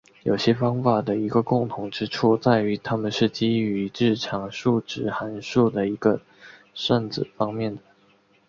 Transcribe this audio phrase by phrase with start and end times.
[0.23, 5.85] 有些方法的一个共同之处在于它们是基于日常数值函数的
[6.73, 7.83] 算子方面的。